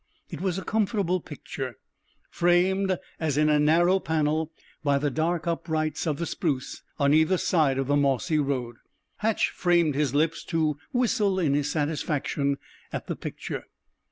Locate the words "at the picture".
12.91-13.65